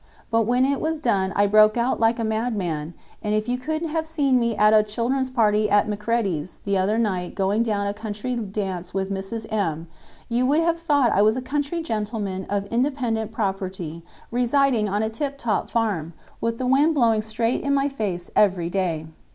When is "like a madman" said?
1.99-2.95